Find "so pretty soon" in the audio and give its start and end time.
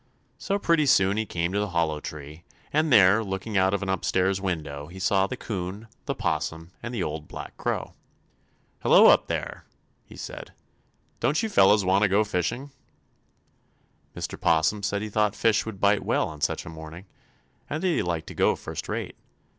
0.39-1.15